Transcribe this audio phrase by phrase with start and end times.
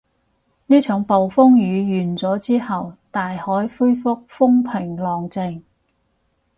[0.65, 5.61] 呢場暴風雨完咗之後，大海回復風平浪靜